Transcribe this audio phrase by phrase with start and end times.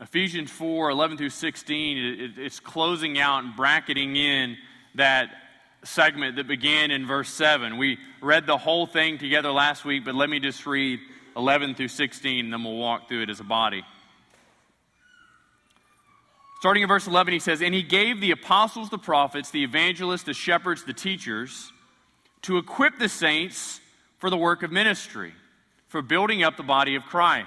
[0.00, 4.56] Ephesians 4 11 through 16, it, it's closing out and bracketing in
[4.94, 5.30] that
[5.84, 7.76] segment that began in verse 7.
[7.78, 11.00] We read the whole thing together last week, but let me just read
[11.36, 13.84] 11 through 16, and then we'll walk through it as a body.
[16.60, 20.24] Starting in verse 11, he says, And he gave the apostles, the prophets, the evangelists,
[20.24, 21.72] the shepherds, the teachers
[22.42, 23.80] to equip the saints
[24.18, 25.32] for the work of ministry,
[25.86, 27.46] for building up the body of Christ,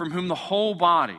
[0.00, 1.18] from whom the whole body,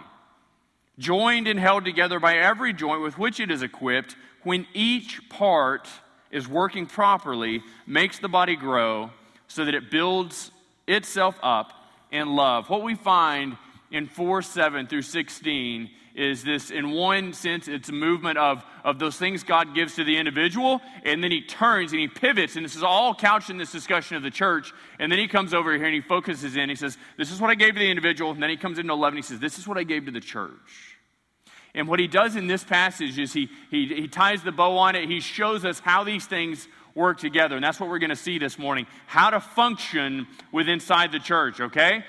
[0.97, 5.87] joined and held together by every joint with which it is equipped, when each part
[6.31, 9.11] is working properly, makes the body grow
[9.47, 10.49] so that it builds
[10.87, 11.73] itself up
[12.11, 12.71] in love.
[12.71, 13.55] What we find
[13.91, 18.99] in 4 7 through 16 is this, in one sense, it's a movement of, of
[18.99, 22.65] those things God gives to the individual, and then he turns and he pivots, and
[22.65, 24.73] this is all couched in this discussion of the church.
[24.99, 26.69] And then he comes over here and he focuses in.
[26.69, 28.31] He says, This is what I gave to the individual.
[28.31, 30.19] And then he comes into 11, he says, This is what I gave to the
[30.19, 30.97] church.
[31.73, 34.95] And what he does in this passage is he, he, he ties the bow on
[34.95, 35.07] it.
[35.07, 37.55] He shows us how these things work together.
[37.55, 41.19] And that's what we're going to see this morning how to function with inside the
[41.19, 42.03] church, okay?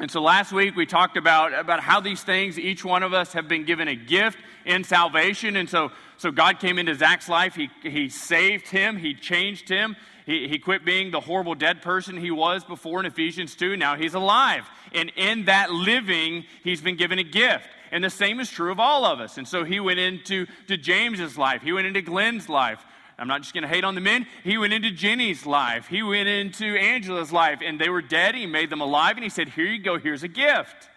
[0.00, 3.32] And so last week we talked about, about how these things, each one of us
[3.32, 5.56] have been given a gift in salvation.
[5.56, 9.96] And so, so God came into Zach's life, he, he saved him, He changed him.
[10.24, 13.76] He, he quit being the horrible dead person he was before in Ephesians 2.
[13.76, 14.68] Now he's alive.
[14.92, 17.66] And in that living, he's been given a gift.
[17.90, 19.38] And the same is true of all of us.
[19.38, 21.62] And so he went into to James's life.
[21.62, 22.84] He went into Glenn's life.
[23.18, 24.26] I'm not just going to hate on the men.
[24.44, 25.88] He went into Jenny's life.
[25.88, 28.36] He went into Angela's life, and they were dead.
[28.36, 30.88] He made them alive, and he said, Here you go, here's a gift.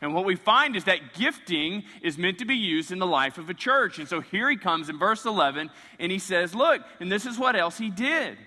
[0.00, 3.36] And what we find is that gifting is meant to be used in the life
[3.36, 3.98] of a church.
[3.98, 7.38] And so here he comes in verse 11, and he says, Look, and this is
[7.38, 8.38] what else he did.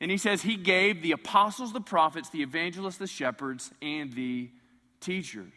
[0.00, 4.48] And he says, He gave the apostles, the prophets, the evangelists, the shepherds, and the
[5.00, 5.52] teachers.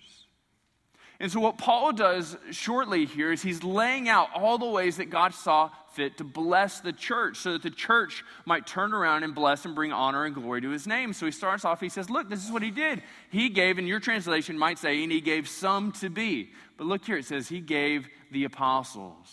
[1.22, 5.12] And so, what Paul does shortly here is he's laying out all the ways that
[5.12, 9.36] God saw fit to bless the church so that the church might turn around and
[9.36, 11.14] bless and bring honor and glory to his name.
[11.14, 13.04] So he starts off, he says, Look, this is what he did.
[13.30, 16.50] He gave, and your translation might say, and he gave some to be.
[16.76, 19.30] But look here, it says, He gave the apostles.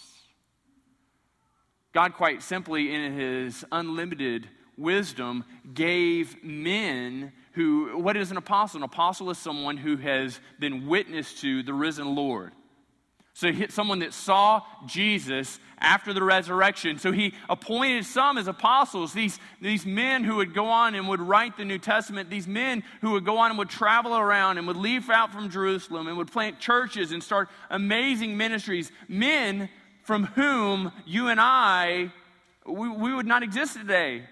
[1.94, 8.78] God, quite simply, in his unlimited wisdom, gave men who, what is an apostle?
[8.78, 12.52] An apostle is someone who has been witness to the risen Lord.
[13.34, 17.00] So, someone that saw Jesus after the resurrection.
[17.00, 21.20] So, he appointed some as apostles, these, these men who would go on and would
[21.20, 24.66] write the New Testament, these men who would go on and would travel around and
[24.68, 28.92] would leave out from Jerusalem and would plant churches and start amazing ministries.
[29.08, 29.68] Men
[30.04, 32.12] from whom you and I,
[32.64, 34.22] we, we would not exist today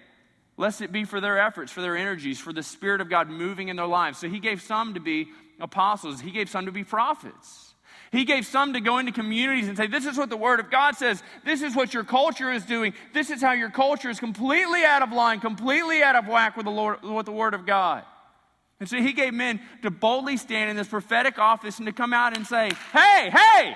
[0.57, 3.69] lest it be for their efforts, for their energies, for the Spirit of God moving
[3.69, 4.17] in their lives.
[4.17, 5.27] So he gave some to be
[5.59, 7.63] apostles, he gave some to be prophets.
[8.09, 10.71] He gave some to go into communities and say, This is what the Word of
[10.71, 11.21] God says.
[11.43, 12.93] This is what your culture is doing.
[13.13, 16.65] This is how your culture is completely out of line, completely out of whack with
[16.65, 18.05] the, Lord, with the Word of God.
[18.79, 22.13] And so he gave men to boldly stand in this prophetic office and to come
[22.13, 23.75] out and say, Hey, hey,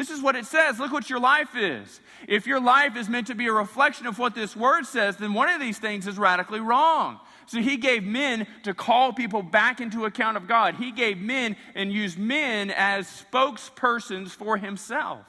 [0.00, 0.78] this is what it says.
[0.78, 2.00] Look what your life is.
[2.26, 5.34] If your life is meant to be a reflection of what this word says, then
[5.34, 7.20] one of these things is radically wrong.
[7.44, 10.76] So he gave men to call people back into account of God.
[10.76, 15.26] He gave men and used men as spokespersons for himself.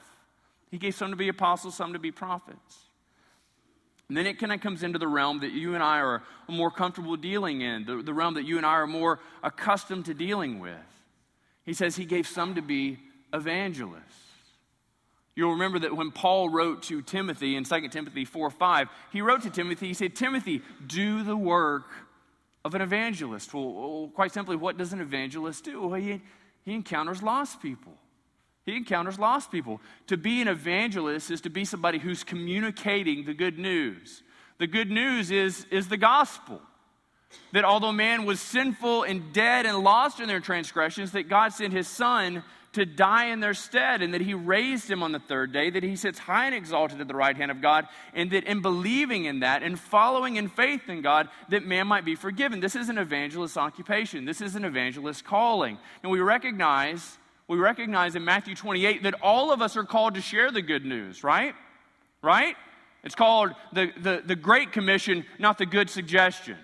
[0.70, 2.78] He gave some to be apostles, some to be prophets.
[4.08, 6.70] And then it kind of comes into the realm that you and I are more
[6.70, 10.60] comfortable dealing in, the, the realm that you and I are more accustomed to dealing
[10.60, 10.72] with.
[11.66, 13.00] He says he gave some to be
[13.34, 14.21] evangelists.
[15.34, 19.42] You'll remember that when Paul wrote to Timothy in 2 Timothy 4 5, he wrote
[19.42, 21.84] to Timothy, he said, Timothy, do the work
[22.64, 23.52] of an evangelist.
[23.54, 25.86] Well, quite simply, what does an evangelist do?
[25.86, 26.20] Well, he,
[26.64, 27.94] he encounters lost people.
[28.64, 29.80] He encounters lost people.
[30.06, 34.22] To be an evangelist is to be somebody who's communicating the good news.
[34.58, 36.60] The good news is, is the gospel.
[37.52, 41.72] That although man was sinful and dead and lost in their transgressions, that God sent
[41.72, 45.52] his son to die in their stead, and that he raised him on the third
[45.52, 48.44] day, that he sits high and exalted at the right hand of God, and that
[48.44, 52.60] in believing in that and following in faith in God, that man might be forgiven.
[52.60, 54.24] This is an evangelist occupation.
[54.24, 55.78] This is an evangelist calling.
[56.02, 60.22] And we recognize, we recognize in Matthew 28 that all of us are called to
[60.22, 61.54] share the good news, right?
[62.22, 62.56] Right?
[63.04, 66.56] It's called the, the, the Great Commission, not the good suggestion.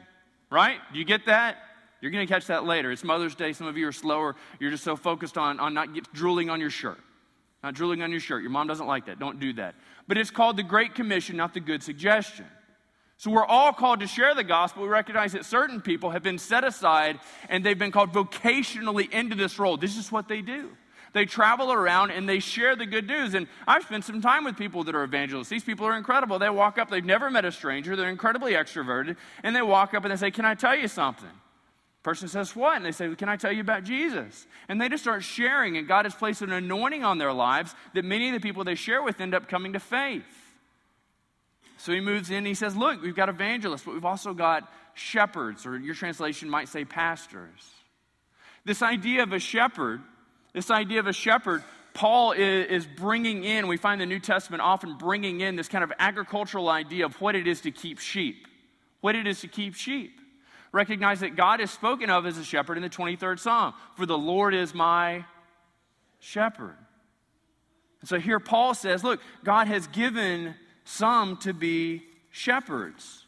[0.51, 0.79] Right?
[0.95, 1.57] Do you get that?
[2.00, 2.93] You're going to catch that later.
[2.93, 3.53] It's Mother's Day.
[3.53, 4.37] Some of you are slower.
[4.61, 6.99] You're just so focused on, on not get, drooling on your shirt.
[7.62, 8.43] Not drooling on your shirt.
[8.43, 9.19] Your mom doesn't like that.
[9.19, 9.75] Don't do that.
[10.06, 12.47] But it's called the Great Commission, not the good suggestion.
[13.17, 14.85] So we're all called to share the gospel.
[14.85, 17.19] We recognize that certain people have been set aside
[17.49, 19.77] and they've been called vocationally into this role.
[19.77, 20.71] This is what they do.
[21.15, 23.35] They travel around and they share the good news.
[23.35, 25.49] And I've spent some time with people that are evangelists.
[25.49, 26.39] These people are incredible.
[26.39, 30.05] They walk up, they've never met a stranger, they're incredibly extroverted, and they walk up
[30.05, 31.31] and they say, Can I tell you something?
[32.03, 32.77] Person says, What?
[32.77, 34.47] And they say, Can I tell you about Jesus?
[34.69, 38.05] And they just start sharing, and God has placed an anointing on their lives that
[38.05, 40.25] many of the people they share with end up coming to faith.
[41.77, 45.67] So he moves in, he says, Look, we've got evangelists, but we've also got shepherds,
[45.67, 47.71] or your translation might say pastors.
[48.65, 50.00] This idea of a shepherd
[50.53, 51.62] this idea of a shepherd,
[51.95, 55.93] Paul is, bringing in, we find the New Testament often bringing in this kind of
[55.99, 58.47] agricultural idea of what it is to keep sheep.
[59.00, 60.19] What it is to keep sheep.
[60.73, 63.75] Recognize that God is spoken of as a shepherd in the 23rd Psalm.
[63.97, 65.25] For the Lord is my
[66.20, 66.76] shepherd.
[68.00, 70.55] And so here Paul says, look, God has given
[70.85, 73.26] some to be shepherds.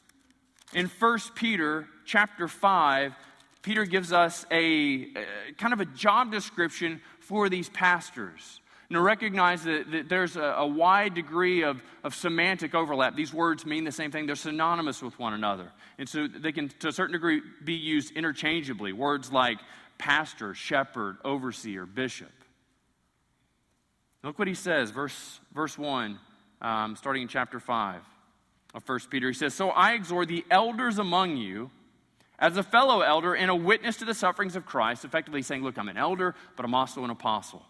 [0.73, 3.15] In 1 Peter chapter 5,
[3.63, 8.60] Peter gives us a, a, kind of a job description for these pastors.
[8.93, 13.15] Now, recognize that, that there's a, a, wide degree of, of semantic overlap.
[13.15, 15.71] These words mean the same thing, they're synonymous with one another.
[15.97, 18.93] And so they can, to a certain degree, be used interchangeably.
[18.93, 19.59] Words like
[19.97, 22.33] pastor, shepherd, overseer, bishop.
[24.25, 26.19] Look what he says, verse, verse 1,
[26.61, 28.03] um, starting in chapter 5
[28.75, 29.29] of 1 Peter.
[29.29, 31.71] He says, So I exhort the elders among you
[32.41, 35.79] as a fellow elder and a witness to the sufferings of Christ, effectively saying, Look,
[35.79, 37.65] I'm an elder, but I'm also an apostle.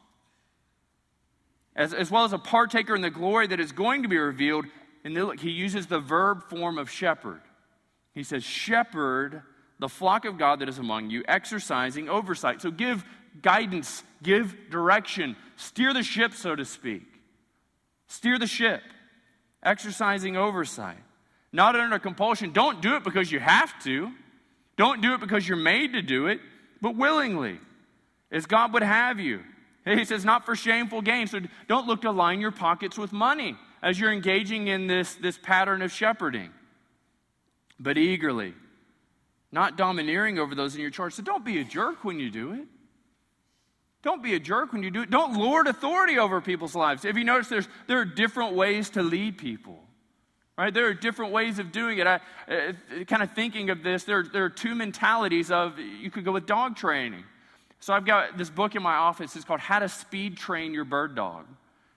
[1.76, 4.66] As, as well as a partaker in the glory that is going to be revealed.
[5.04, 7.40] And look, he uses the verb form of shepherd.
[8.12, 9.42] He says, Shepherd
[9.80, 12.60] the flock of God that is among you, exercising oversight.
[12.60, 13.02] So give
[13.42, 17.02] guidance, give direction, steer the ship, so to speak.
[18.06, 18.82] Steer the ship,
[19.62, 20.98] exercising oversight.
[21.50, 22.52] Not under compulsion.
[22.52, 24.12] Don't do it because you have to.
[24.76, 26.40] Don't do it because you're made to do it,
[26.80, 27.58] but willingly,
[28.30, 29.40] as God would have you.
[29.84, 31.26] He says, not for shameful gain.
[31.26, 35.38] So don't look to line your pockets with money as you're engaging in this, this
[35.38, 36.50] pattern of shepherding,
[37.78, 38.54] but eagerly,
[39.50, 41.14] not domineering over those in your charge.
[41.14, 42.66] So don't be a jerk when you do it.
[44.02, 45.10] Don't be a jerk when you do it.
[45.10, 47.04] Don't lord authority over people's lives.
[47.04, 49.78] If you notice, there's, there are different ways to lead people.
[50.56, 50.72] Right?
[50.72, 52.06] There are different ways of doing it.
[52.06, 52.72] I, uh,
[53.06, 56.44] kind of thinking of this, there, there are two mentalities of you could go with
[56.44, 57.24] dog training.
[57.80, 59.34] So I've got this book in my office.
[59.34, 61.46] It's called How to Speed Train Your Bird Dog.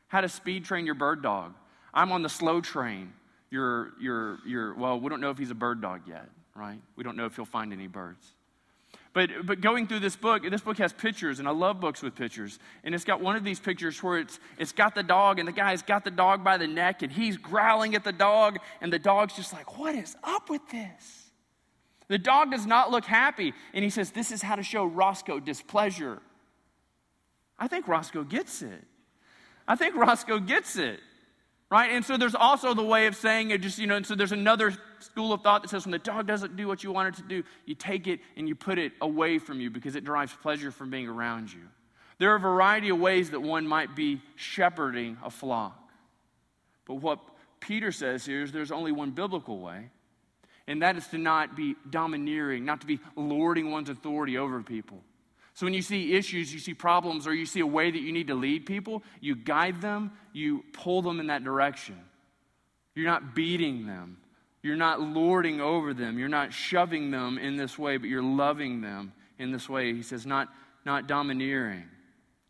[0.07, 1.53] How to Speed Train Your Bird Dog.
[1.93, 3.11] I'm on the slow train.
[3.51, 6.79] You're, you're, you're, well, we don't know if he's a bird dog yet, right?
[6.95, 8.25] We don't know if he'll find any birds.
[9.11, 12.15] But, but going through this book, this book has pictures, and I love books with
[12.15, 12.57] pictures.
[12.83, 15.51] And it's got one of these pictures where it's, it's got the dog, and the
[15.51, 18.97] guy's got the dog by the neck, and he's growling at the dog, and the
[18.97, 21.22] dog's just like, What is up with this?
[22.07, 23.53] The dog does not look happy.
[23.73, 26.21] And he says, This is how to show Roscoe displeasure.
[27.57, 28.83] I think Roscoe gets it.
[29.67, 30.99] I think Roscoe gets it
[31.73, 31.89] right?
[31.89, 34.31] And so there's also the way of saying it, just, you know, and so there's
[34.31, 37.17] another school of thought that says when the dog doesn't do what you want it
[37.19, 40.31] to do, you take it and you put it away from you because it derives
[40.43, 41.61] pleasure from being around you.
[42.19, 45.89] There are a variety of ways that one might be shepherding a flock.
[46.85, 47.19] But what
[47.59, 49.89] Peter says here is there's only one biblical way,
[50.67, 55.01] and that is to not be domineering, not to be lording one's authority over people.
[55.55, 58.11] So when you see issues, you see problems, or you see a way that you
[58.11, 61.99] need to lead people, you guide them, you pull them in that direction.
[62.95, 64.17] You're not beating them.
[64.63, 66.17] You're not lording over them.
[66.17, 69.93] You're not shoving them in this way, but you're loving them in this way.
[69.93, 70.47] He says, not,
[70.85, 71.83] not domineering,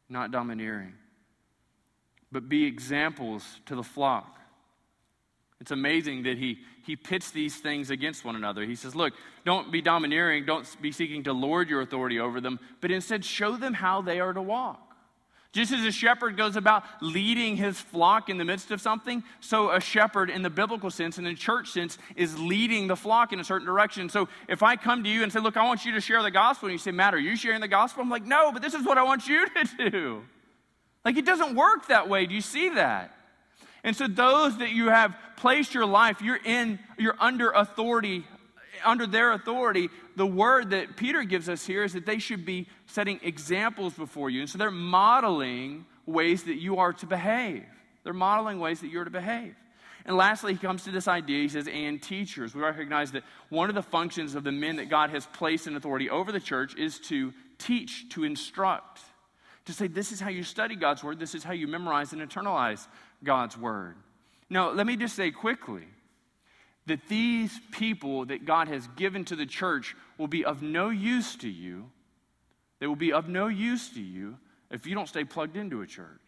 [0.08, 0.94] not domineering,
[2.32, 4.38] but be examples to the flock.
[5.60, 8.66] It's amazing that he, he pits these things against one another.
[8.66, 9.14] He says, Look,
[9.46, 13.56] don't be domineering, don't be seeking to lord your authority over them, but instead show
[13.56, 14.80] them how they are to walk.
[15.54, 19.70] Just as a shepherd goes about leading his flock in the midst of something, so
[19.70, 23.40] a shepherd in the biblical sense and in church sense is leading the flock in
[23.40, 24.10] a certain direction.
[24.10, 26.32] So if I come to you and say, Look, I want you to share the
[26.32, 28.04] gospel, and you say, Matt, are you sharing the gospel?
[28.04, 30.24] I'm like, No, but this is what I want you to do.
[31.06, 32.26] Like it doesn't work that way.
[32.26, 33.16] Do you see that?
[33.84, 38.26] And so those that you have placed your life, you're in, you're under authority,
[38.86, 39.90] under their authority.
[40.16, 44.30] The word that Peter gives us here is that they should be setting examples before
[44.30, 44.42] you.
[44.42, 47.66] And so they're modeling ways that you are to behave.
[48.04, 49.56] They're modeling ways that you're to behave.
[50.06, 51.42] And lastly, he comes to this idea.
[51.42, 52.54] He says, and teachers.
[52.54, 55.76] We recognize that one of the functions of the men that God has placed in
[55.76, 59.00] authority over the church is to teach, to instruct,
[59.66, 62.22] to say, this is how you study God's word, this is how you memorize and
[62.22, 62.86] internalize
[63.24, 63.96] God's word.
[64.50, 65.88] Now, let me just say quickly
[66.86, 71.36] that these people that God has given to the church will be of no use
[71.38, 71.90] to you.
[72.80, 74.38] They will be of no use to you
[74.70, 76.20] if you don't stay plugged into a church.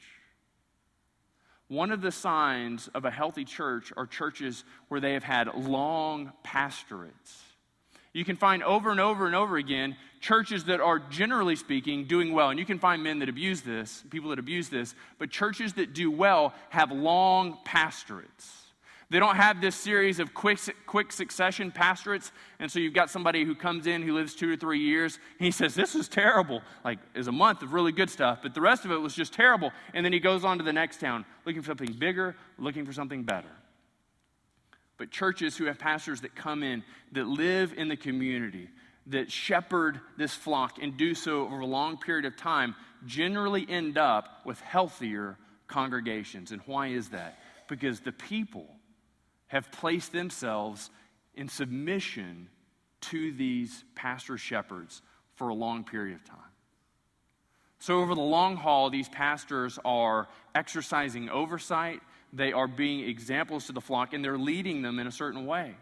[1.68, 6.32] One of the signs of a healthy church are churches where they have had long
[6.44, 7.44] pastorates.
[8.14, 12.34] You can find over and over and over again churches that are, generally speaking, doing
[12.34, 12.50] well.
[12.50, 15.94] And you can find men that abuse this, people that abuse this, but churches that
[15.94, 18.64] do well have long pastorates.
[19.12, 22.32] They don't have this series of quick, quick succession pastorates.
[22.58, 25.20] And so you've got somebody who comes in who lives two or three years.
[25.38, 26.64] He says, This is terrible.
[26.84, 29.32] Like, is a month of really good stuff, but the rest of it was just
[29.32, 29.72] terrible.
[29.94, 32.94] And then he goes on to the next town looking for something bigger, looking for
[32.94, 33.52] something better.
[34.98, 38.70] But churches who have pastors that come in, that live in the community,
[39.08, 43.98] that shepherd this flock and do so over a long period of time, generally end
[43.98, 46.52] up with healthier congregations.
[46.52, 47.40] And why is that?
[47.68, 48.68] Because the people
[49.48, 50.90] have placed themselves
[51.36, 52.50] in submission
[53.02, 55.02] to these pastor shepherds
[55.36, 56.40] for a long period of time.
[57.80, 62.02] So, over the long haul, these pastors are exercising oversight,
[62.34, 65.76] they are being examples to the flock, and they're leading them in a certain way.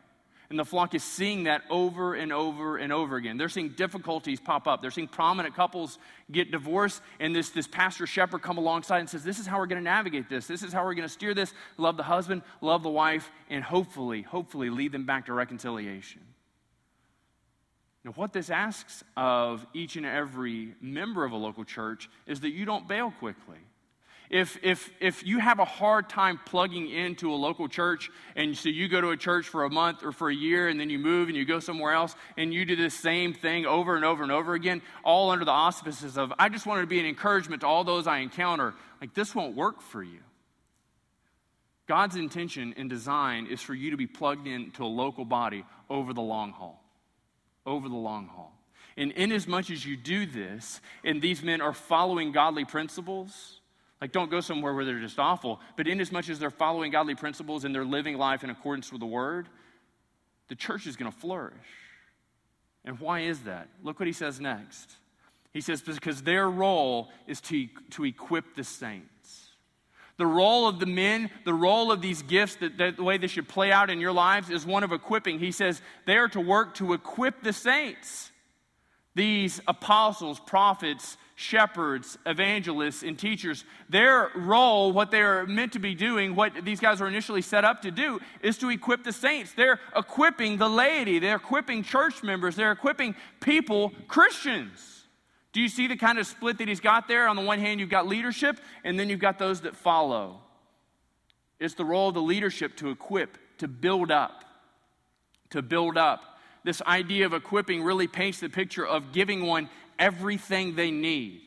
[0.53, 3.38] And the flock is seeing that over and over and over again.
[3.38, 4.83] They're seeing difficulties pop up.
[4.83, 5.98] They're seeing prominent couples
[6.31, 9.65] get divorced, and this, this pastor shepherd come alongside and says, This is how we're
[9.65, 10.45] going to navigate this.
[10.45, 11.55] This is how we're going to steer this.
[11.77, 16.22] Love the husband, love the wife, and hopefully, hopefully lead them back to reconciliation.
[18.03, 22.51] Now, what this asks of each and every member of a local church is that
[22.51, 23.57] you don't bail quickly
[24.33, 28.67] if, if, if you have a hard time plugging into a local church, and so
[28.67, 30.97] you go to a church for a month or for a year, and then you
[30.97, 34.23] move and you go somewhere else, and you do the same thing over and over
[34.23, 37.61] and over again, all under the auspices of, I just wanted to be an encouragement
[37.61, 40.21] to all those I encounter, like this won't work for you.
[41.87, 46.11] God's intention and design is for you to be plugged into a local body over
[46.11, 46.83] the long haul.
[47.67, 48.51] Over the long haul.
[48.97, 53.59] And inasmuch as you do this, and these men are following godly principles,
[54.03, 55.62] like, don't go somewhere where they're just awful.
[55.77, 58.91] But in as much as they're following godly principles and they're living life in accordance
[58.91, 59.48] with the word,
[60.50, 61.55] the church is going to flourish.
[62.83, 63.69] And why is that?
[63.81, 64.98] Look what he says next.
[65.53, 69.51] He says, because their role is to, to equip the saints.
[70.17, 73.27] The role of the men, the role of these gifts, that, that the way they
[73.27, 75.39] should play out in your lives is one of equipping.
[75.39, 78.33] He says they are to work to equip the saints.
[79.15, 86.35] These apostles, prophets, shepherds, evangelists, and teachers, their role, what they're meant to be doing,
[86.35, 89.53] what these guys were initially set up to do, is to equip the saints.
[89.53, 95.05] They're equipping the laity, they're equipping church members, they're equipping people, Christians.
[95.53, 97.27] Do you see the kind of split that he's got there?
[97.27, 100.41] On the one hand, you've got leadership, and then you've got those that follow.
[101.59, 104.43] It's the role of the leadership to equip, to build up,
[105.51, 106.39] to build up.
[106.63, 109.69] This idea of equipping really paints the picture of giving one
[110.00, 111.41] everything they need.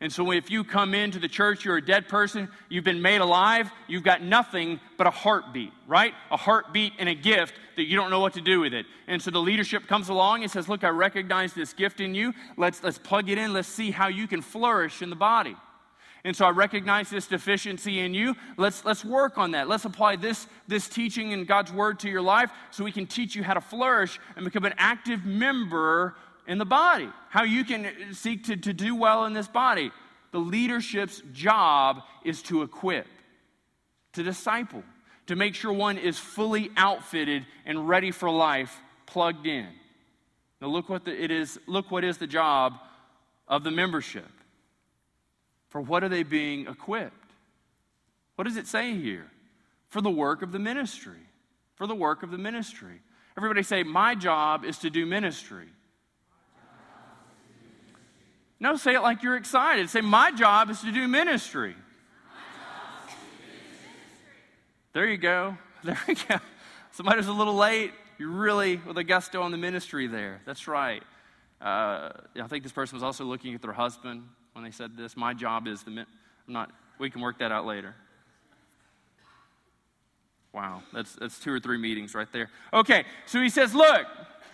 [0.00, 3.22] And so if you come into the church, you're a dead person, you've been made
[3.22, 6.12] alive, you've got nothing but a heartbeat, right?
[6.30, 8.84] A heartbeat and a gift that you don't know what to do with it.
[9.06, 12.34] And so the leadership comes along and says, Look, I recognize this gift in you.
[12.58, 13.54] Let's, let's plug it in.
[13.54, 15.56] Let's see how you can flourish in the body.
[16.24, 18.34] And so I recognize this deficiency in you.
[18.56, 19.68] Let's, let's work on that.
[19.68, 23.36] Let's apply this, this teaching and God's word to your life so we can teach
[23.36, 26.16] you how to flourish and become an active member
[26.46, 29.90] in the body, how you can seek to, to do well in this body.
[30.32, 33.06] The leadership's job is to equip,
[34.12, 34.82] to disciple,
[35.26, 39.68] to make sure one is fully outfitted and ready for life, plugged in.
[40.60, 42.74] Now look what the, it is, look what is the job
[43.48, 44.28] of the membership.
[45.68, 47.32] For what are they being equipped?
[48.36, 49.26] What does it say here?
[49.88, 51.20] For the work of the ministry.
[51.74, 53.00] For the work of the ministry.
[53.36, 55.68] Everybody say, My job is to do ministry.
[58.58, 59.90] No, say it like you're excited.
[59.90, 61.74] Say, My job is to do ministry.
[64.92, 65.58] There you go.
[65.84, 66.38] There we go.
[66.90, 67.92] Somebody was a little late.
[68.18, 70.40] You're really with a gusto on the ministry there.
[70.46, 71.02] That's right.
[71.60, 72.10] Uh,
[72.42, 75.16] I think this person was also looking at their husband when they said this.
[75.16, 75.90] My job is the.
[75.90, 76.06] I'm
[76.48, 77.94] not, we can work that out later.
[80.52, 82.48] Wow, that's, that's two or three meetings right there.
[82.72, 84.06] Okay, so he says, Look,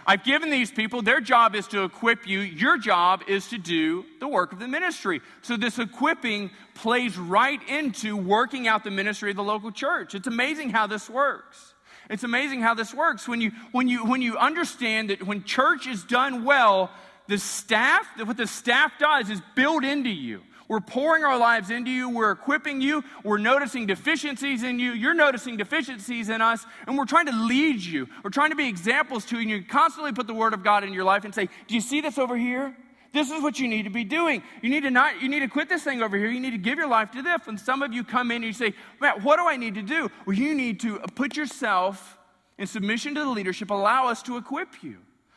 [0.07, 2.41] I've given these people, their job is to equip you.
[2.41, 5.21] Your job is to do the work of the ministry.
[5.43, 10.15] So, this equipping plays right into working out the ministry of the local church.
[10.15, 11.75] It's amazing how this works.
[12.11, 13.29] It's amazing how this works.
[13.29, 16.91] When you, when you, when you understand that when church is done well,
[17.29, 20.43] the staff, what the staff does is build into you.
[20.73, 22.09] We're pouring our lives into you.
[22.09, 23.05] We're equipping you.
[23.25, 24.93] We're noticing deficiencies in you.
[24.93, 26.65] You're noticing deficiencies in us.
[26.87, 28.09] And we're trying to lead you.
[28.25, 29.43] We're trying to be examples to you.
[29.43, 31.83] And you constantly put the Word of God in your life and say, Do you
[31.83, 32.75] see this over here?
[33.13, 34.43] This is what you need to be doing.
[34.63, 36.31] You need to not, you need to quit this thing over here.
[36.31, 37.47] You need to give your life to this.
[37.49, 39.83] And some of you come in and you say, Matt, what do I need to
[39.83, 40.11] do?
[40.25, 42.17] Well, you need to put yourself
[42.57, 43.69] in submission to the leadership.
[43.69, 44.97] Allow us to equip you.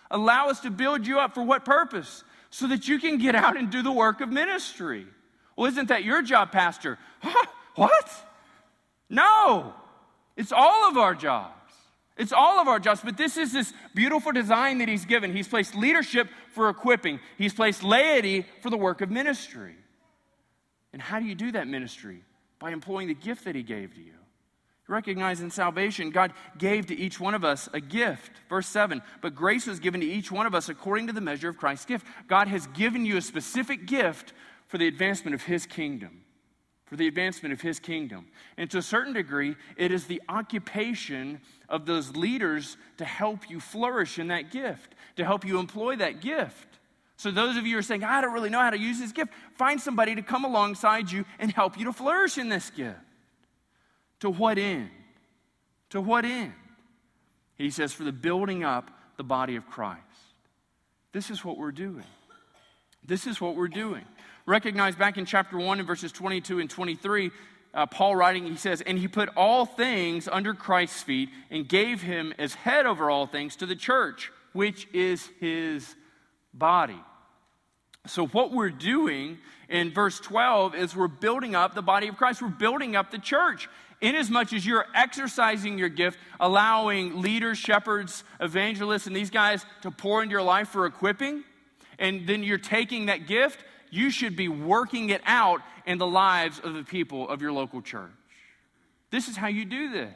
[0.10, 1.34] Allow us to build you up.
[1.34, 2.24] For what purpose?
[2.52, 5.08] So that you can get out and do the work of ministry.
[5.56, 6.98] Well, isn't that your job, Pastor?
[7.76, 8.12] what?
[9.10, 9.74] No,
[10.36, 11.52] it's all of our jobs.
[12.18, 15.36] It's all of our jobs, but this is this beautiful design that he's given.
[15.36, 19.76] He's placed leadership for equipping, he's placed laity for the work of ministry.
[20.94, 22.22] And how do you do that ministry?
[22.58, 24.14] By employing the gift that he gave to you.
[24.88, 28.32] Recognize in salvation, God gave to each one of us a gift.
[28.50, 31.50] Verse 7 But grace was given to each one of us according to the measure
[31.50, 32.08] of Christ's gift.
[32.28, 34.32] God has given you a specific gift
[34.76, 36.26] for the advancement of his kingdom.
[36.84, 38.28] For the advancement of his kingdom.
[38.58, 41.40] And to a certain degree, it is the occupation
[41.70, 46.20] of those leaders to help you flourish in that gift, to help you employ that
[46.20, 46.68] gift.
[47.16, 49.14] So, those of you who are saying, I don't really know how to use this
[49.14, 53.00] gift, find somebody to come alongside you and help you to flourish in this gift.
[54.20, 54.90] To what end?
[55.92, 56.52] To what end?
[57.58, 60.02] He says, for the building up the body of Christ.
[61.14, 62.04] This is what we're doing.
[63.08, 64.04] This is what we're doing.
[64.46, 67.32] Recognize back in chapter 1 in verses 22 and 23,
[67.74, 72.02] uh, Paul writing, he says, And he put all things under Christ's feet and gave
[72.02, 75.96] him as head over all things to the church, which is his
[76.54, 77.00] body.
[78.06, 82.42] So, what we're doing in verse 12 is we're building up the body of Christ.
[82.42, 83.68] We're building up the church.
[84.00, 90.22] Inasmuch as you're exercising your gift, allowing leaders, shepherds, evangelists, and these guys to pour
[90.22, 91.44] into your life for equipping,
[91.98, 93.64] and then you're taking that gift
[93.96, 97.82] you should be working it out in the lives of the people of your local
[97.82, 98.12] church.
[99.12, 100.14] This is how you do this.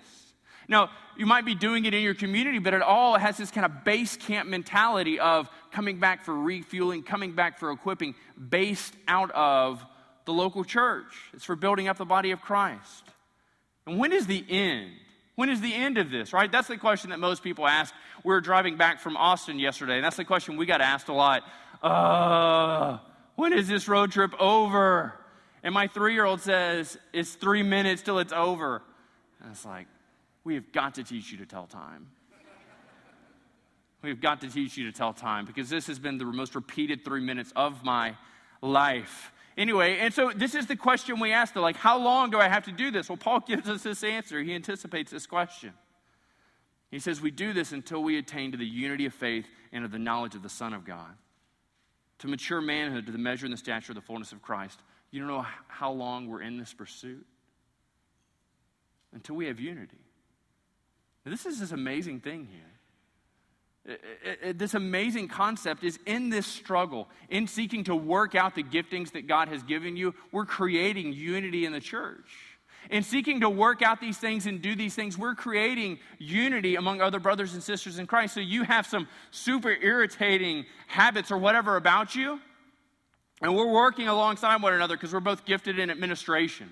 [0.68, 3.66] Now, you might be doing it in your community, but it all has this kind
[3.66, 8.14] of base camp mentality of coming back for refueling, coming back for equipping,
[8.50, 9.84] based out of
[10.26, 11.16] the local church.
[11.34, 13.04] It's for building up the body of Christ.
[13.88, 14.92] And when is the end?
[15.36, 16.52] When is the end of this, right?
[16.52, 17.94] That's the question that most people ask.
[18.24, 21.14] We were driving back from Austin yesterday, and that's the question we got asked a
[21.14, 21.44] lot.
[21.82, 23.00] Uh,
[23.40, 25.14] when is this road trip over?
[25.64, 28.82] And my three year old says, It's three minutes till it's over.
[29.42, 29.88] And it's like,
[30.44, 32.08] We have got to teach you to tell time.
[34.02, 37.04] We've got to teach you to tell time because this has been the most repeated
[37.04, 38.16] three minutes of my
[38.62, 39.32] life.
[39.58, 42.64] Anyway, and so this is the question we ask, like, how long do I have
[42.66, 43.10] to do this?
[43.10, 44.42] Well, Paul gives us this answer.
[44.42, 45.74] He anticipates this question.
[46.92, 49.92] He says, We do this until we attain to the unity of faith and of
[49.92, 51.16] the knowledge of the Son of God
[52.20, 54.80] to mature manhood, to the measure and the stature of the fullness of Christ.
[55.12, 57.26] You don't know how long we're in this pursuit?
[59.14, 59.98] Until we have unity.
[61.26, 63.96] Now, this is this amazing thing here.
[63.96, 68.54] It, it, it, this amazing concept is in this struggle, in seeking to work out
[68.54, 72.30] the giftings that God has given you, we're creating unity in the church.
[72.90, 77.02] In seeking to work out these things and do these things, we're creating unity among
[77.02, 78.34] other brothers and sisters in Christ.
[78.34, 82.40] So you have some super irritating habits or whatever about you,
[83.42, 86.70] and we're working alongside one another because we're both gifted in administration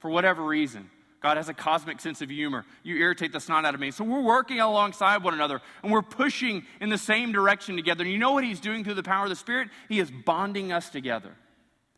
[0.00, 0.90] for whatever reason.
[1.20, 2.64] God has a cosmic sense of humor.
[2.82, 3.90] You irritate the snot out of me.
[3.90, 8.02] So we're working alongside one another and we're pushing in the same direction together.
[8.02, 9.68] And you know what He's doing through the power of the Spirit?
[9.88, 11.34] He is bonding us together.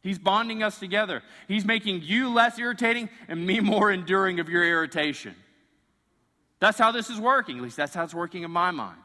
[0.03, 1.23] He's bonding us together.
[1.47, 5.37] He's making you less irritating and me more enduring of your irritation.
[6.59, 7.59] That's how this is working.
[7.59, 8.99] At least that's how it's working in my mind.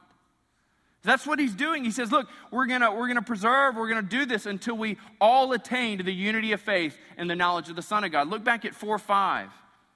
[1.04, 1.84] That's what he's doing.
[1.84, 4.76] He says, Look, we're going to we're gonna preserve, we're going to do this until
[4.76, 8.12] we all attain to the unity of faith and the knowledge of the Son of
[8.12, 8.28] God.
[8.28, 9.50] Look back at 4 5.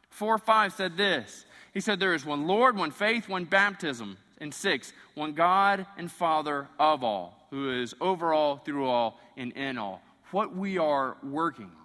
[0.10, 4.18] 4 5 said this He said, There is one Lord, one faith, one baptism.
[4.40, 9.52] And 6, one God and Father of all, who is over all, through all, and
[9.52, 10.02] in all
[10.34, 11.82] what we are working on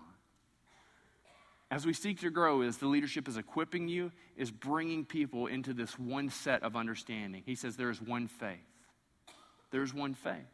[1.70, 5.72] as we seek to grow is the leadership is equipping you is bringing people into
[5.72, 7.42] this one set of understanding.
[7.44, 8.58] He says there is one faith.
[9.70, 10.46] There's one faith.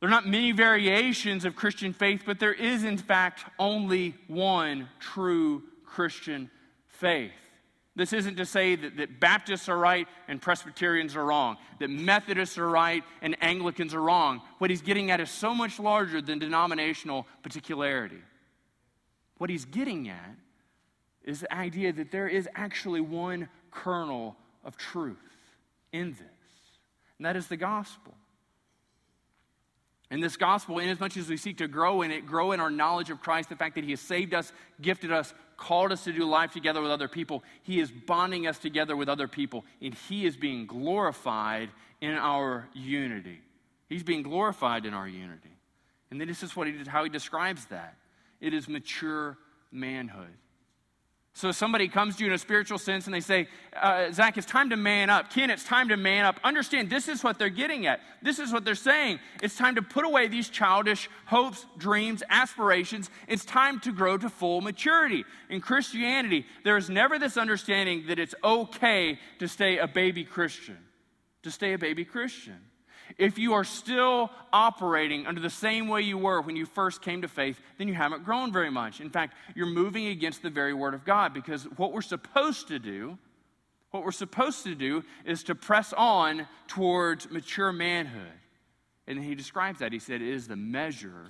[0.00, 4.88] There are not many variations of Christian faith, but there is, in fact, only one
[4.98, 6.50] true Christian
[6.88, 7.32] faith.
[7.94, 12.56] This isn't to say that, that Baptists are right and Presbyterians are wrong, that Methodists
[12.56, 14.40] are right and Anglicans are wrong.
[14.58, 18.22] What he's getting at is so much larger than denominational particularity.
[19.36, 20.36] What he's getting at
[21.24, 25.16] is the idea that there is actually one kernel of truth
[25.92, 26.20] in this,
[27.18, 28.14] and that is the gospel.
[30.10, 33.08] And this gospel, inasmuch as we seek to grow in it, grow in our knowledge
[33.08, 36.24] of Christ, the fact that He has saved us, gifted us, called us to do
[36.24, 40.26] life together with other people, He is bonding us together with other people, and He
[40.26, 41.70] is being glorified
[42.00, 43.40] in our unity.
[43.88, 45.56] He's being glorified in our unity.
[46.10, 47.94] And then this is what he, how He describes that
[48.40, 49.38] it is mature
[49.70, 50.34] manhood.
[51.34, 54.46] So somebody comes to you in a spiritual sense and they say, uh, Zach, it's
[54.46, 55.30] time to man up.
[55.30, 56.38] Ken, it's time to man up.
[56.44, 58.00] Understand, this is what they're getting at.
[58.20, 59.18] This is what they're saying.
[59.42, 63.08] It's time to put away these childish hopes, dreams, aspirations.
[63.28, 65.24] It's time to grow to full maturity.
[65.48, 70.78] In Christianity, there is never this understanding that it's okay to stay a baby Christian.
[71.44, 72.60] To stay a baby Christian.
[73.18, 77.22] If you are still operating under the same way you were when you first came
[77.22, 79.00] to faith, then you haven't grown very much.
[79.00, 82.78] In fact, you're moving against the very word of God because what we're supposed to
[82.78, 83.18] do,
[83.90, 88.32] what we're supposed to do is to press on towards mature manhood.
[89.06, 89.92] And he describes that.
[89.92, 91.26] He said, it is the measure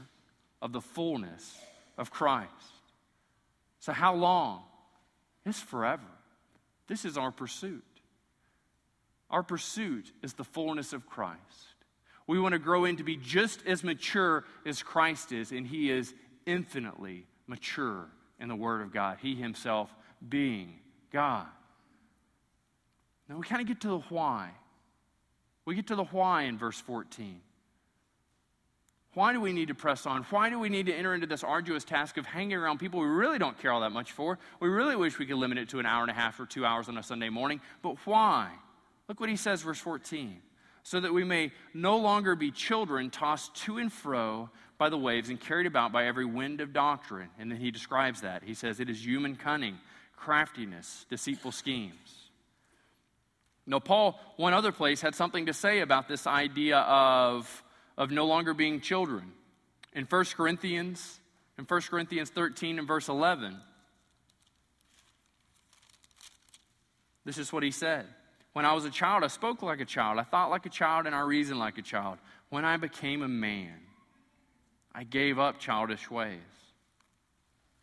[0.61, 1.59] of the fullness
[1.99, 2.51] of Christ.
[3.81, 4.62] So, how long?
[5.45, 6.03] It's forever.
[6.87, 7.83] This is our pursuit.
[9.31, 11.71] Our pursuit is the fullness of Christ.
[12.26, 15.90] We want to grow in to be just as mature as Christ is, and He
[15.90, 16.14] is
[16.46, 18.08] infinitely mature
[18.38, 19.94] in the Word of God, He Himself
[20.28, 20.74] being
[21.12, 21.46] God.
[23.28, 24.50] Now we kind of get to the why.
[25.64, 27.40] We get to the why in verse 14.
[29.14, 30.22] Why do we need to press on?
[30.30, 33.06] Why do we need to enter into this arduous task of hanging around people we
[33.06, 34.38] really don't care all that much for?
[34.58, 36.64] We really wish we could limit it to an hour and a half or two
[36.64, 38.50] hours on a Sunday morning, but why?
[39.08, 40.40] Look what he says, verse 14
[40.83, 45.29] so that we may no longer be children tossed to and fro by the waves
[45.29, 47.29] and carried about by every wind of doctrine.
[47.38, 48.42] And then he describes that.
[48.42, 49.79] He says, It is human cunning,
[50.16, 52.23] craftiness, deceitful schemes.
[53.64, 57.62] Now, Paul, one other place, had something to say about this idea of,
[57.97, 59.33] of no longer being children.
[59.92, 61.21] In 1 Corinthians,
[61.59, 63.57] in 1 Corinthians 13 and verse 11,
[67.25, 68.07] this is what he said.
[68.53, 70.19] When I was a child, I spoke like a child.
[70.19, 72.19] I thought like a child, and I reasoned like a child.
[72.51, 73.79] When I became a man,
[74.95, 76.38] I gave up childish ways.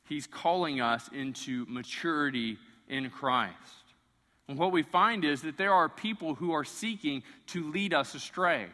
[0.07, 3.55] He's calling us into maturity in Christ.
[4.47, 8.15] And what we find is that there are people who are seeking to lead us
[8.15, 8.67] astray.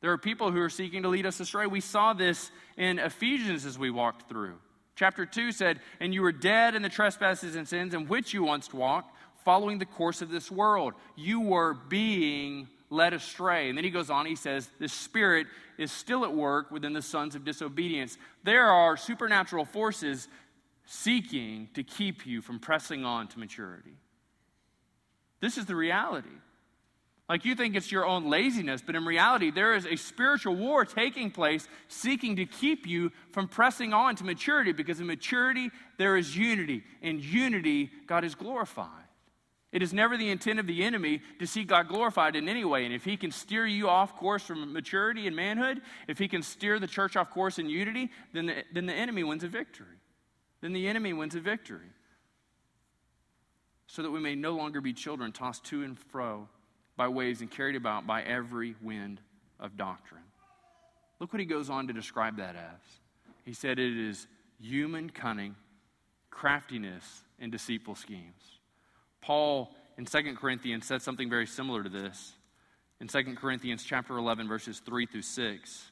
[0.00, 1.66] There are people who are seeking to lead us astray.
[1.66, 4.54] We saw this in Ephesians as we walked through.
[4.96, 8.42] Chapter 2 said, And you were dead in the trespasses and sins in which you
[8.42, 10.94] once walked following the course of this world.
[11.16, 13.68] You were being led astray.
[13.68, 15.46] And then he goes on, he says, The Spirit
[15.78, 18.18] is still at work within the sons of disobedience.
[18.42, 20.28] There are supernatural forces
[20.84, 23.94] seeking to keep you from pressing on to maturity.
[25.40, 26.28] This is the reality.
[27.28, 30.84] Like you think it's your own laziness, but in reality, there is a spiritual war
[30.84, 36.16] taking place seeking to keep you from pressing on to maturity because in maturity, there
[36.16, 36.82] is unity.
[37.02, 38.88] In unity, God is glorified.
[39.72, 42.84] It is never the intent of the enemy to see God glorified in any way.
[42.84, 46.42] And if he can steer you off course from maturity and manhood, if he can
[46.42, 49.86] steer the church off course in unity, then the, then the enemy wins a victory.
[50.60, 51.86] Then the enemy wins a victory.
[53.86, 56.48] So that we may no longer be children tossed to and fro
[56.96, 59.20] by waves and carried about by every wind
[59.60, 60.20] of doctrine.
[61.20, 63.00] Look what he goes on to describe that as.
[63.44, 64.26] He said it is
[64.58, 65.54] human cunning,
[66.30, 68.59] craftiness, and deceitful schemes.
[69.20, 72.32] Paul in 2 Corinthians said something very similar to this.
[73.00, 75.90] In 2 Corinthians chapter 11 verses 3 through 6.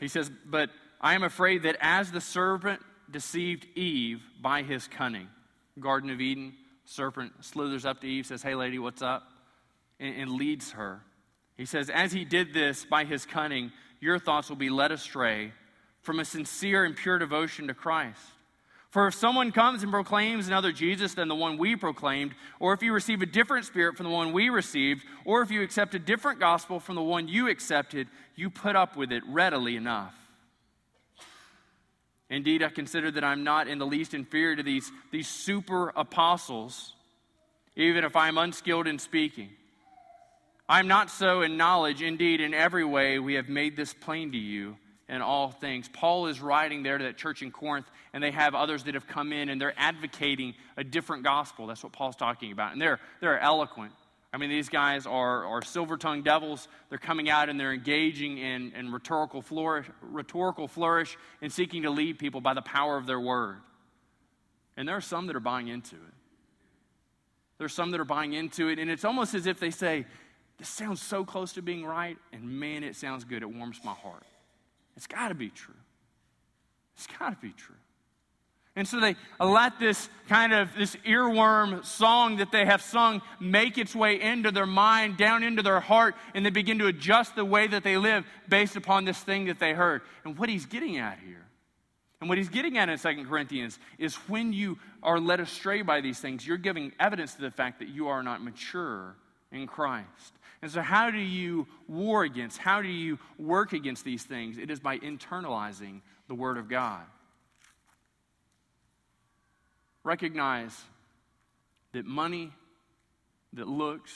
[0.00, 5.28] He says, "But I am afraid that as the serpent deceived Eve by his cunning,
[5.78, 9.24] Garden of Eden, serpent slithers up to Eve, says, Hey, lady, what's up?
[10.00, 11.02] And, and, leads her.
[11.56, 15.52] He says, As he did this by his cunning, your thoughts will be led astray
[16.02, 18.20] from a sincere and pure devotion to Christ.
[18.94, 22.80] For if someone comes and proclaims another Jesus than the one we proclaimed, or if
[22.80, 25.98] you receive a different spirit from the one we received, or if you accept a
[25.98, 30.14] different gospel from the one you accepted, you put up with it readily enough.
[32.30, 36.94] Indeed, I consider that I'm not in the least inferior to these, these super apostles,
[37.74, 39.50] even if I'm unskilled in speaking.
[40.68, 42.00] I'm not so in knowledge.
[42.00, 44.76] Indeed, in every way we have made this plain to you
[45.08, 45.88] in all things.
[45.92, 49.06] Paul is writing there to that church in Corinth, and they have others that have
[49.06, 51.66] come in and they're advocating a different gospel.
[51.66, 52.72] That's what Paul's talking about.
[52.72, 53.92] And they're, they're eloquent.
[54.32, 56.66] I mean, these guys are, are silver tongued devils.
[56.88, 61.90] They're coming out and they're engaging in, in rhetorical, flourish, rhetorical flourish and seeking to
[61.90, 63.58] lead people by the power of their word.
[64.76, 66.14] And there are some that are buying into it.
[67.58, 70.06] There's some that are buying into it, and it's almost as if they say,
[70.58, 73.42] This sounds so close to being right, and man, it sounds good.
[73.42, 74.24] It warms my heart.
[74.96, 75.74] It's got to be true.
[76.96, 77.74] It's got to be true.
[78.76, 83.22] And so they uh, let this kind of this earworm song that they have sung
[83.38, 87.36] make its way into their mind, down into their heart, and they begin to adjust
[87.36, 90.02] the way that they live based upon this thing that they heard.
[90.24, 91.46] And what he's getting at here,
[92.20, 96.00] and what he's getting at in Second Corinthians, is when you are led astray by
[96.00, 99.14] these things, you're giving evidence to the fact that you are not mature
[99.54, 100.34] in Christ.
[100.60, 104.58] And so, how do you war against, how do you work against these things?
[104.58, 107.02] It is by internalizing the Word of God.
[110.02, 110.78] Recognize
[111.92, 112.50] that money,
[113.54, 114.12] that looks,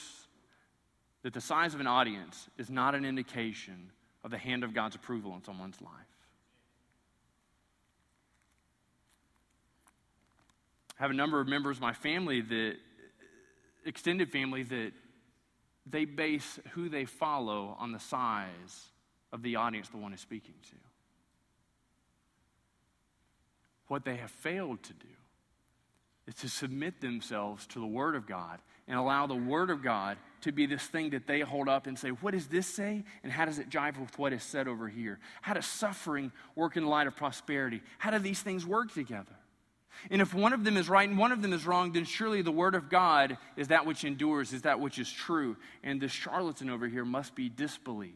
[1.22, 3.90] that the size of an audience is not an indication
[4.24, 5.92] of the hand of God's approval in someone's life.
[10.98, 12.74] I have a number of members of my family that,
[13.84, 14.92] extended family, that
[15.90, 18.90] they base who they follow on the size
[19.32, 20.76] of the audience the one is speaking to.
[23.88, 25.06] What they have failed to do
[26.26, 30.18] is to submit themselves to the Word of God and allow the Word of God
[30.42, 33.04] to be this thing that they hold up and say, What does this say?
[33.22, 35.18] And how does it jive with what is said over here?
[35.40, 37.82] How does suffering work in light of prosperity?
[37.98, 39.34] How do these things work together?
[40.10, 42.42] And if one of them is right and one of them is wrong, then surely
[42.42, 45.56] the Word of God is that which endures, is that which is true.
[45.82, 48.14] And the charlatan over here must be disbelieved,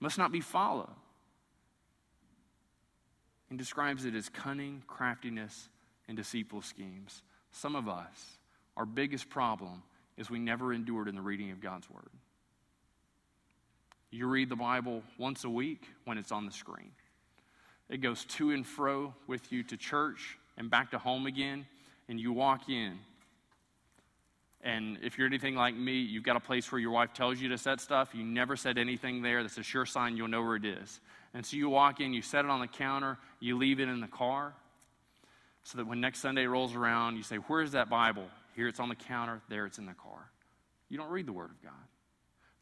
[0.00, 0.94] must not be followed.
[3.48, 5.68] And describes it as cunning, craftiness,
[6.08, 7.22] and deceitful schemes.
[7.52, 8.38] Some of us,
[8.76, 9.82] our biggest problem
[10.16, 12.10] is we never endured in the reading of God's Word.
[14.10, 16.90] You read the Bible once a week when it's on the screen.
[17.88, 21.66] It goes to and fro with you to church and back to home again,
[22.08, 22.98] and you walk in.
[24.62, 27.48] And if you're anything like me, you've got a place where your wife tells you
[27.50, 28.14] to set stuff.
[28.14, 29.42] You never set anything there.
[29.42, 31.00] That's a sure sign you'll know where it is.
[31.34, 34.00] And so you walk in, you set it on the counter, you leave it in
[34.00, 34.54] the car,
[35.62, 38.26] so that when next Sunday rolls around, you say, Where's that Bible?
[38.56, 40.30] Here it's on the counter, there it's in the car.
[40.88, 41.72] You don't read the Word of God.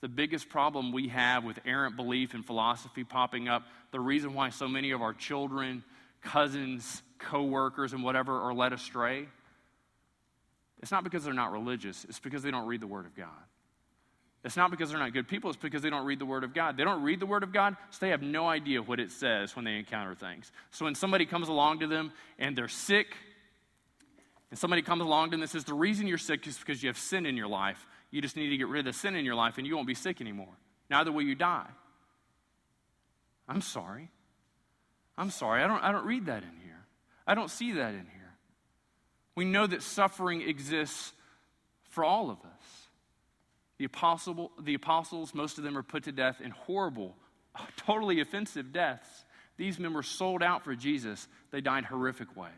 [0.04, 4.50] The biggest problem we have with errant belief and philosophy popping up, the reason why
[4.50, 5.82] so many of our children,
[6.20, 9.26] cousins, co-workers, and whatever are led astray,
[10.82, 13.30] it's not because they're not religious, it's because they don't read the Word of God.
[14.44, 16.52] It's not because they're not good people, it's because they don't read the Word of
[16.52, 16.76] God.
[16.76, 19.56] They don't read the Word of God, so they have no idea what it says
[19.56, 20.52] when they encounter things.
[20.70, 23.06] So when somebody comes along to them and they're sick,
[24.50, 26.90] and somebody comes along to them and says, The reason you're sick is because you
[26.90, 29.24] have sin in your life, you just need to get rid of the sin in
[29.24, 30.56] your life and you won't be sick anymore.
[30.88, 31.66] Neither will you die.
[33.48, 34.08] I'm sorry.
[35.18, 35.64] I'm sorry.
[35.64, 36.86] I don't, I don't read that in here.
[37.26, 38.34] I don't see that in here.
[39.34, 41.12] We know that suffering exists
[41.88, 42.86] for all of us.
[43.78, 47.16] The, apostle, the apostles, most of them are put to death in horrible,
[47.78, 49.24] totally offensive deaths.
[49.56, 51.26] These men were sold out for Jesus.
[51.50, 52.52] They died horrific ways.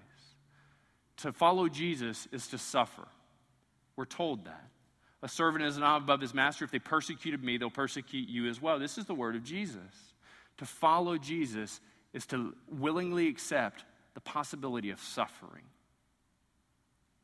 [1.18, 3.08] To follow Jesus is to suffer.
[3.96, 4.68] We're told that.
[5.22, 6.64] A servant is not above his master.
[6.64, 8.78] If they persecuted me, they'll persecute you as well.
[8.78, 9.80] This is the word of Jesus.
[10.58, 11.80] To follow Jesus
[12.12, 15.64] is to willingly accept the possibility of suffering.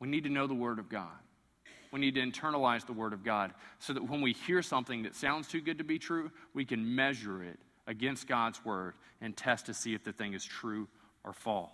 [0.01, 1.13] We need to know the word of God.
[1.93, 5.15] We need to internalize the word of God so that when we hear something that
[5.15, 9.67] sounds too good to be true, we can measure it against God's word and test
[9.67, 10.89] to see if the thing is true
[11.23, 11.71] or false.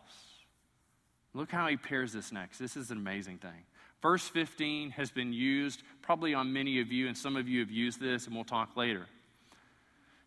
[1.35, 2.59] Look how he pairs this next.
[2.59, 3.65] This is an amazing thing.
[4.01, 7.71] Verse 15 has been used probably on many of you, and some of you have
[7.71, 9.07] used this, and we'll talk later.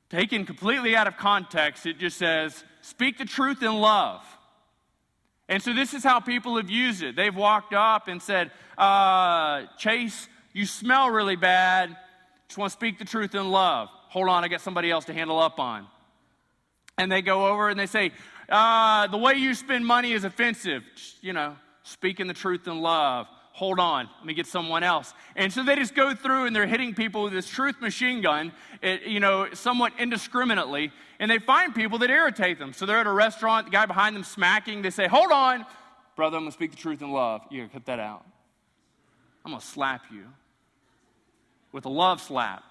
[0.09, 4.25] Taken completely out of context, it just says, Speak the truth in love.
[5.47, 7.15] And so this is how people have used it.
[7.15, 11.95] They've walked up and said, uh, Chase, you smell really bad.
[12.47, 13.89] Just want to speak the truth in love.
[14.09, 15.87] Hold on, I got somebody else to handle up on.
[16.97, 18.11] And they go over and they say,
[18.49, 20.83] uh, The way you spend money is offensive.
[20.95, 25.13] Just, you know, speaking the truth in love hold on, let me get someone else.
[25.35, 28.53] And so they just go through and they're hitting people with this truth machine gun,
[28.81, 32.73] it, you know, somewhat indiscriminately, and they find people that irritate them.
[32.73, 35.65] So they're at a restaurant, the guy behind them smacking, they say, hold on,
[36.15, 37.41] brother, I'm gonna speak the truth in love.
[37.49, 38.25] You gotta cut that out.
[39.45, 40.25] I'm gonna slap you.
[41.71, 42.63] with a love slap.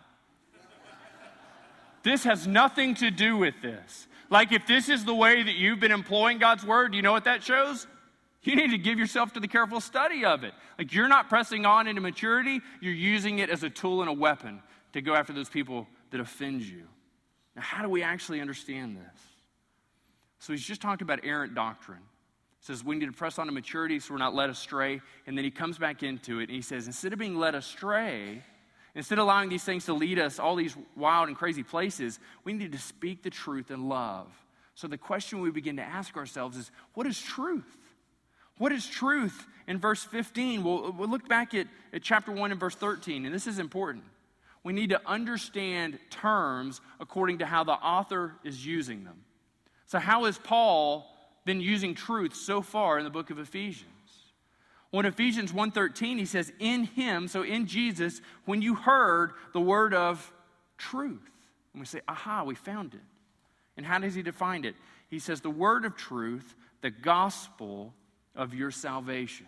[2.03, 4.07] this has nothing to do with this.
[4.29, 7.25] Like, if this is the way that you've been employing God's word, you know what
[7.25, 7.87] that shows?
[8.43, 10.55] You need to give yourself to the careful study of it.
[10.79, 14.15] Like, you're not pressing on into maturity, you're using it as a tool and a
[14.15, 14.63] weapon
[14.95, 16.85] to go after those people that offend you.
[17.55, 19.21] Now, how do we actually understand this?
[20.39, 22.03] So, he's just talked about errant doctrine.
[22.61, 25.01] He says we need to press on to maturity so we're not led astray.
[25.27, 28.43] And then he comes back into it and he says, instead of being led astray,
[28.95, 32.53] Instead of allowing these things to lead us all these wild and crazy places, we
[32.53, 34.27] need to speak the truth in love.
[34.75, 37.77] So the question we begin to ask ourselves is what is truth?
[38.61, 40.63] What is truth in verse 15?
[40.63, 44.05] We'll, we'll look back at, at chapter 1 and verse 13, and this is important.
[44.63, 49.25] We need to understand terms according to how the author is using them.
[49.87, 51.07] So, how has Paul
[51.47, 53.87] been using truth so far in the book of Ephesians?
[54.93, 59.61] Well, in Ephesians 1:13, he says, "In him, so in Jesus, when you heard the
[59.61, 60.31] word of
[60.77, 61.31] truth."
[61.73, 63.01] And we say, "Aha, we found it."
[63.79, 64.77] And how does he define it?
[65.09, 67.95] He says, "The word of truth, the gospel
[68.41, 69.47] of your salvation."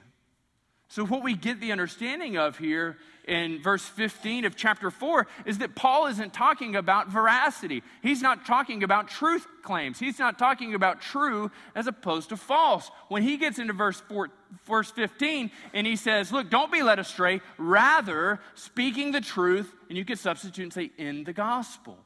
[0.92, 5.56] So, what we get the understanding of here in verse 15 of chapter 4 is
[5.56, 7.82] that Paul isn't talking about veracity.
[8.02, 9.98] He's not talking about truth claims.
[9.98, 12.90] He's not talking about true as opposed to false.
[13.08, 14.28] When he gets into verse, 4,
[14.66, 19.96] verse 15 and he says, Look, don't be led astray, rather, speaking the truth, and
[19.96, 21.96] you could substitute and say, in the gospel.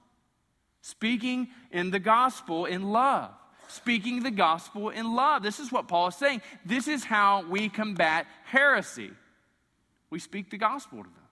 [0.83, 3.33] Speaking in the gospel in love
[3.69, 5.43] speaking the gospel in love.
[5.43, 6.43] This is what Paul is saying.
[6.65, 9.11] This is how we combat heresy.
[10.11, 11.26] We speak the gospel to them.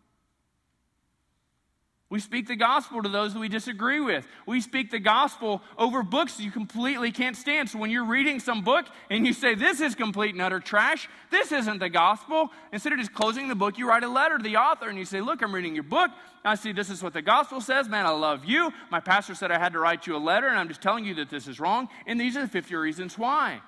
[2.15, 4.25] We speak the gospel to those that we disagree with.
[4.47, 7.69] We speak the gospel over books you completely can't stand.
[7.69, 11.09] So when you're reading some book and you say, This is complete and utter trash,
[11.33, 14.45] this isn't the gospel, instead of just closing the book, you write a letter to
[14.45, 16.13] the author and you say, Look, I'm reading your book.
[16.45, 17.89] I see this is what the gospel says.
[17.89, 18.73] Man, I love you.
[18.93, 21.15] My pastor said I had to write you a letter, and I'm just telling you
[21.15, 21.89] that this is wrong.
[22.07, 23.61] And these are the 50 reasons why.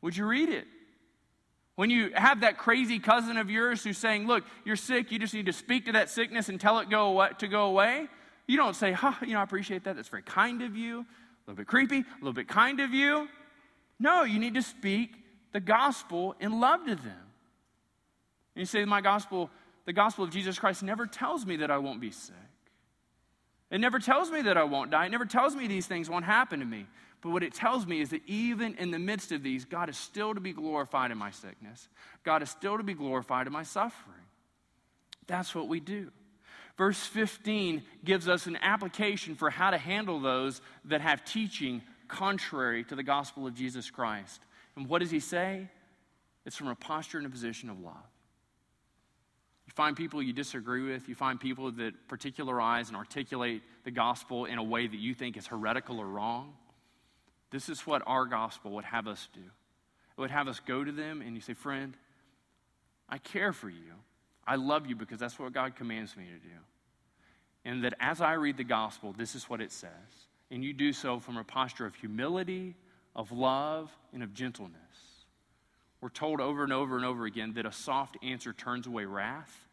[0.00, 0.66] Would you read it?
[1.76, 5.34] When you have that crazy cousin of yours who's saying, Look, you're sick, you just
[5.34, 8.08] need to speak to that sickness and tell it go away, to go away,
[8.46, 9.96] you don't say, Huh, you know, I appreciate that.
[9.96, 11.00] That's very kind of you.
[11.00, 13.28] A little bit creepy, a little bit kind of you.
[13.98, 15.10] No, you need to speak
[15.52, 17.24] the gospel in love to them.
[18.54, 19.50] And you say, My gospel,
[19.84, 22.34] the gospel of Jesus Christ never tells me that I won't be sick.
[23.70, 25.06] It never tells me that I won't die.
[25.06, 26.86] It never tells me these things won't happen to me.
[27.24, 29.96] But what it tells me is that even in the midst of these, God is
[29.96, 31.88] still to be glorified in my sickness.
[32.22, 34.20] God is still to be glorified in my suffering.
[35.26, 36.10] That's what we do.
[36.76, 42.84] Verse 15 gives us an application for how to handle those that have teaching contrary
[42.84, 44.42] to the gospel of Jesus Christ.
[44.76, 45.70] And what does he say?
[46.44, 47.94] It's from a posture and a position of love.
[49.66, 54.44] You find people you disagree with, you find people that particularize and articulate the gospel
[54.44, 56.52] in a way that you think is heretical or wrong.
[57.54, 59.38] This is what our gospel would have us do.
[59.38, 61.96] It would have us go to them and you say, Friend,
[63.08, 63.92] I care for you.
[64.44, 66.56] I love you because that's what God commands me to do.
[67.64, 69.90] And that as I read the gospel, this is what it says.
[70.50, 72.74] And you do so from a posture of humility,
[73.14, 74.74] of love, and of gentleness.
[76.00, 79.68] We're told over and over and over again that a soft answer turns away wrath.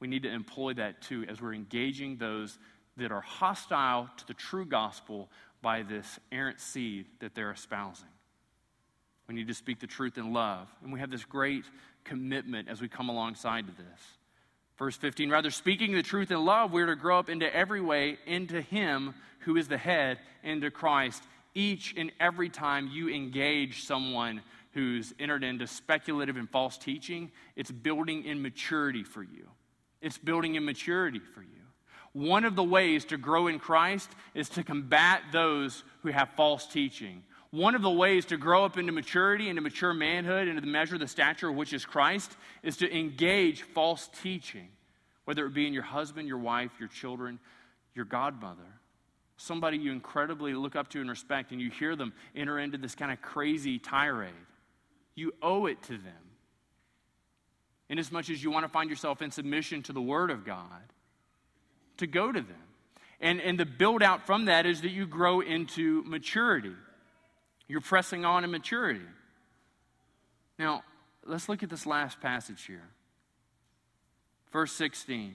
[0.00, 2.58] We need to employ that too as we're engaging those
[2.96, 5.28] that are hostile to the true gospel
[5.62, 8.08] by this errant seed that they're espousing.
[9.28, 10.68] We need to speak the truth in love.
[10.82, 11.64] And we have this great
[12.04, 14.00] commitment as we come alongside to this.
[14.78, 18.18] Verse 15, rather speaking the truth in love, we're to grow up into every way
[18.26, 21.22] into Him who is the head, into Christ.
[21.54, 24.42] Each and every time you engage someone
[24.72, 29.48] who's entered into speculative and false teaching, it's building in maturity for you.
[30.02, 31.48] It's building in maturity for you.
[32.16, 36.66] One of the ways to grow in Christ is to combat those who have false
[36.66, 37.22] teaching.
[37.50, 40.96] One of the ways to grow up into maturity, into mature manhood, into the measure
[40.96, 44.68] the stature which is Christ, is to engage false teaching,
[45.26, 47.38] whether it be in your husband, your wife, your children,
[47.94, 48.80] your godmother,
[49.36, 52.94] somebody you incredibly look up to and respect, and you hear them enter into this
[52.94, 54.32] kind of crazy tirade.
[55.14, 56.30] You owe it to them.
[57.90, 60.94] Inasmuch as you want to find yourself in submission to the Word of God,
[61.98, 62.56] to go to them.
[63.20, 66.74] And, and the build out from that is that you grow into maturity.
[67.68, 69.00] You're pressing on in maturity.
[70.58, 70.82] Now,
[71.24, 72.88] let's look at this last passage here.
[74.52, 75.34] Verse 16.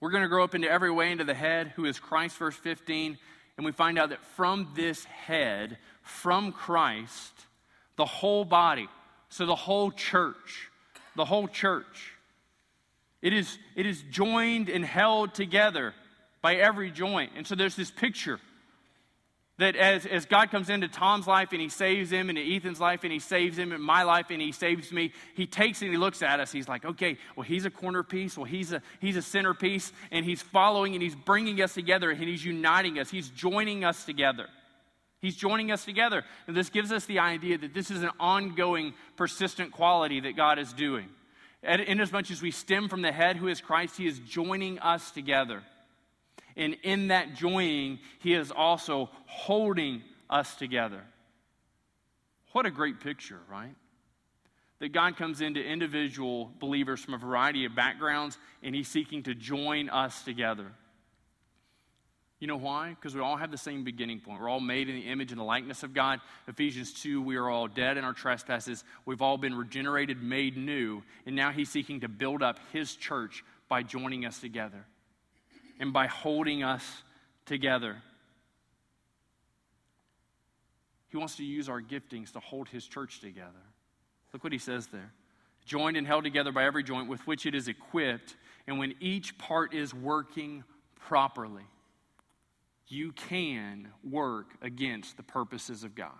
[0.00, 2.56] We're going to grow up into every way into the head, who is Christ, verse
[2.56, 3.18] 15.
[3.56, 7.32] And we find out that from this head, from Christ,
[7.96, 8.88] the whole body,
[9.28, 10.70] so the whole church,
[11.14, 12.11] the whole church
[13.22, 15.94] It is, it is joined and held together
[16.42, 17.32] by every joint.
[17.36, 18.40] And so there's this picture
[19.58, 23.04] that as, as God comes into Tom's life and he saves him, into Ethan's life
[23.04, 25.96] and he saves him, and my life and he saves me, he takes and he
[25.96, 26.50] looks at us.
[26.50, 28.36] He's like, okay, well, he's a corner piece.
[28.36, 29.92] Well, he's a, he's a centerpiece.
[30.10, 33.08] And he's following and he's bringing us together and he's uniting us.
[33.08, 34.48] He's joining us together.
[35.20, 36.24] He's joining us together.
[36.48, 40.58] And this gives us the idea that this is an ongoing, persistent quality that God
[40.58, 41.08] is doing.
[41.62, 45.62] Inasmuch as we stem from the head who is Christ, he is joining us together.
[46.56, 51.02] And in that joining, he is also holding us together.
[52.52, 53.74] What a great picture, right?
[54.80, 59.34] That God comes into individual believers from a variety of backgrounds and he's seeking to
[59.34, 60.72] join us together.
[62.42, 62.88] You know why?
[62.88, 64.40] Because we all have the same beginning point.
[64.40, 66.18] We're all made in the image and the likeness of God.
[66.48, 68.82] Ephesians 2, we are all dead in our trespasses.
[69.06, 73.44] We've all been regenerated, made new, and now He's seeking to build up His church
[73.68, 74.84] by joining us together
[75.78, 77.04] and by holding us
[77.46, 78.02] together.
[81.10, 83.52] He wants to use our giftings to hold His church together.
[84.32, 85.12] Look what He says there
[85.64, 88.34] joined and held together by every joint with which it is equipped,
[88.66, 90.64] and when each part is working
[90.98, 91.62] properly
[92.92, 96.10] you can work against the purposes of God.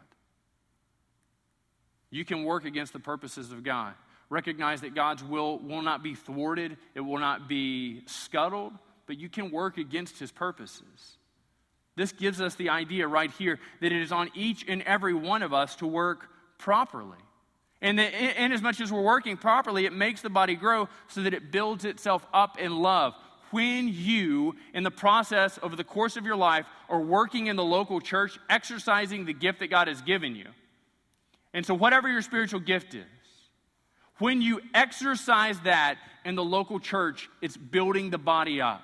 [2.11, 3.95] You can work against the purposes of God.
[4.31, 8.73] Recognize that God's will will not be thwarted, it will not be scuttled,
[9.07, 11.19] but you can work against his purposes.
[11.97, 15.43] This gives us the idea right here that it is on each and every one
[15.43, 17.19] of us to work properly.
[17.83, 21.35] And, that, as much as we're working properly, it makes the body grow so that
[21.35, 23.15] it builds itself up in love
[23.53, 27.65] when you, in the process over the course of your life, are working in the
[27.65, 30.47] local church, exercising the gift that God has given you.
[31.55, 33.05] And so, whatever your spiritual gift is,
[34.19, 38.83] when you exercise that in the local church, it's building the body up.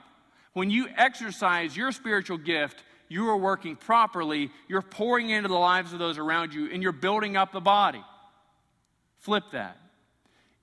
[0.52, 5.92] When you exercise your spiritual gift, you are working properly, you're pouring into the lives
[5.92, 8.04] of those around you, and you're building up the body.
[9.18, 9.78] Flip that.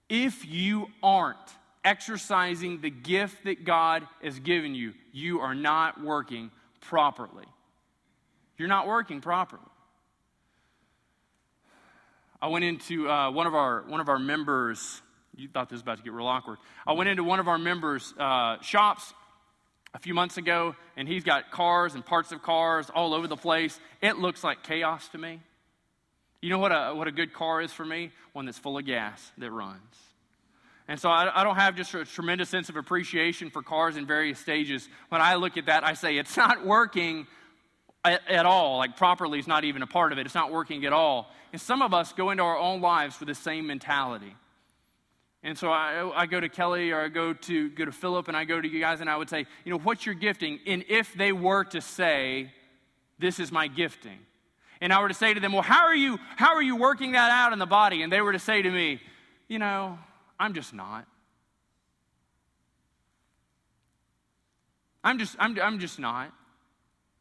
[0.09, 1.37] If you aren't,
[1.85, 7.45] exercising the gift that God has given you, you are not working properly.
[8.57, 9.61] You're not working properly.
[12.41, 15.01] I went into uh, one of our one of our members.
[15.35, 16.57] You thought this was about to get real awkward.
[16.85, 19.13] I went into one of our members' uh, shops
[19.93, 23.37] a few months ago, and he's got cars and parts of cars all over the
[23.37, 23.79] place.
[24.01, 25.41] It looks like chaos to me.
[26.41, 28.11] You know what a, what a good car is for me?
[28.33, 30.04] One that's full of gas that runs.
[30.87, 34.05] And so I, I, don't have just a tremendous sense of appreciation for cars in
[34.05, 34.87] various stages.
[35.09, 37.25] When I look at that, I say it's not working
[38.03, 38.77] at, at all.
[38.77, 40.27] Like properly is not even a part of it.
[40.27, 41.31] It's not working at all.
[41.51, 44.35] And some of us go into our own lives with the same mentality.
[45.41, 48.37] And so I, I go to Kelly or I go to go to Philip and
[48.37, 50.59] I go to you guys and I would say, you know, what's your gifting?
[50.65, 52.51] And if they were to say,
[53.19, 54.19] this is my gifting,
[54.81, 57.11] and I were to say to them, well, how are you how are you working
[57.13, 58.01] that out in the body?
[58.01, 58.99] And they were to say to me,
[59.47, 59.99] you know,
[60.39, 61.07] I'm just not.
[65.03, 66.31] I'm just, I'm, I'm just not.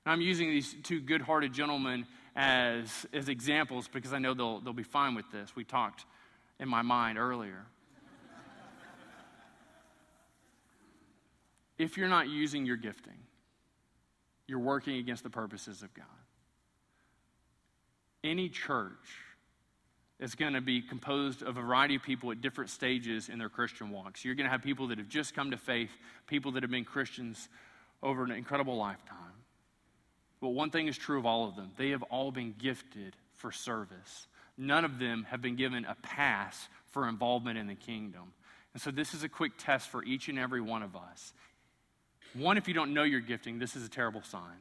[0.06, 4.72] I'm using these two good hearted gentlemen as, as examples because I know they'll, they'll
[4.72, 5.54] be fine with this.
[5.54, 6.04] We talked
[6.58, 7.66] in my mind earlier.
[11.78, 13.18] if you're not using your gifting,
[14.46, 16.06] you're working against the purposes of God.
[18.22, 18.92] Any church
[20.20, 23.48] is going to be composed of a variety of people at different stages in their
[23.48, 24.24] Christian walks.
[24.24, 25.90] You're going to have people that have just come to faith,
[26.26, 27.48] people that have been Christians
[28.02, 29.18] over an incredible lifetime.
[30.40, 33.50] But one thing is true of all of them they have all been gifted for
[33.50, 34.28] service.
[34.56, 38.32] None of them have been given a pass for involvement in the kingdom.
[38.72, 41.32] And so, this is a quick test for each and every one of us.
[42.34, 44.58] One, if you don't know your gifting, this is a terrible sign.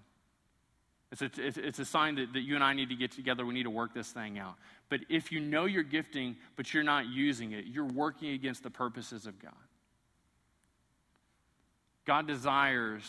[1.14, 3.45] It's a, it's a sign that, that you and I need to get together.
[3.45, 4.55] We need to work this thing out.
[4.89, 8.72] But if you know you're gifting, but you're not using it, you're working against the
[8.72, 9.51] purposes of God.
[12.05, 13.03] God desires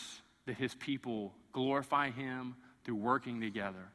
[0.45, 3.89] that his people glorify him through working together.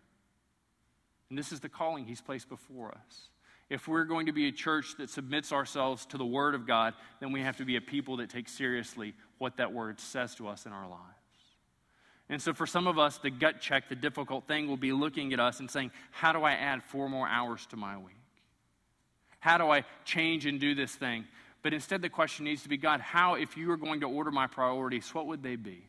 [1.29, 3.29] And this is the calling he's placed before us.
[3.69, 6.95] If we're going to be a church that submits ourselves to the word of God,
[7.21, 10.49] then we have to be a people that take seriously what that word says to
[10.49, 11.20] us in our lives.
[12.31, 15.33] And so, for some of us, the gut check, the difficult thing, will be looking
[15.33, 18.15] at us and saying, How do I add four more hours to my week?
[19.41, 21.25] How do I change and do this thing?
[21.63, 24.31] But instead, the question needs to be God, how, if you were going to order
[24.31, 25.83] my priorities, what would they be?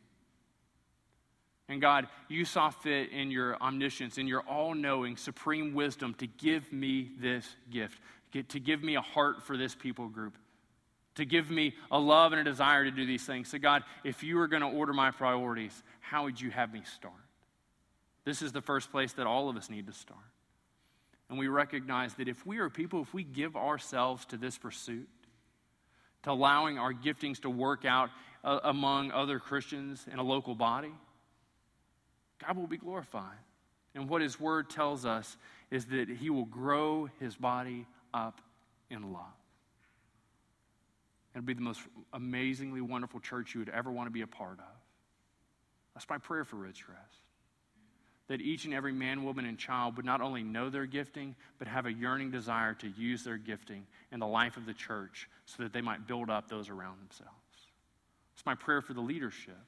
[1.68, 6.26] And God, you saw fit in your omniscience, in your all knowing, supreme wisdom to
[6.26, 8.00] give me this gift,
[8.48, 10.36] to give me a heart for this people group.
[11.16, 13.48] To give me a love and a desire to do these things.
[13.48, 16.82] So, God, if you were going to order my priorities, how would you have me
[16.96, 17.14] start?
[18.24, 20.20] This is the first place that all of us need to start.
[21.28, 25.08] And we recognize that if we are people, if we give ourselves to this pursuit,
[26.22, 28.10] to allowing our giftings to work out
[28.44, 30.92] uh, among other Christians in a local body,
[32.44, 33.38] God will be glorified.
[33.94, 35.36] And what His Word tells us
[35.70, 38.40] is that He will grow His body up
[38.90, 39.32] in love.
[41.34, 41.80] It'll be the most
[42.12, 44.76] amazingly wonderful church you would ever want to be a part of.
[45.94, 47.20] That's my prayer for Ridgecrest.
[48.28, 51.68] That each and every man, woman, and child would not only know their gifting, but
[51.68, 55.62] have a yearning desire to use their gifting in the life of the church so
[55.62, 57.32] that they might build up those around themselves.
[58.34, 59.58] It's my prayer for the leadership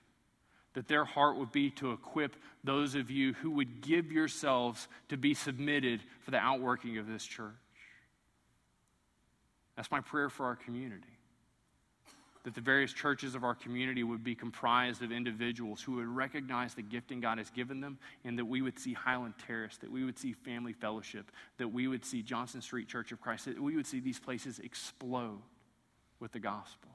[0.74, 5.16] that their heart would be to equip those of you who would give yourselves to
[5.16, 7.52] be submitted for the outworking of this church.
[9.76, 11.13] That's my prayer for our community.
[12.44, 16.74] That the various churches of our community would be comprised of individuals who would recognize
[16.74, 20.04] the gifting God has given them, and that we would see Highland Terrace, that we
[20.04, 23.76] would see Family Fellowship, that we would see Johnson Street Church of Christ, that we
[23.76, 25.40] would see these places explode
[26.20, 26.90] with the gospel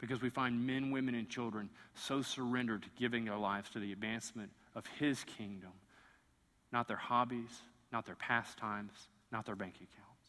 [0.00, 3.92] because we find men, women, and children so surrendered to giving their lives to the
[3.92, 5.72] advancement of His kingdom,
[6.72, 7.60] not their hobbies,
[7.92, 8.92] not their pastimes,
[9.30, 10.28] not their bank accounts.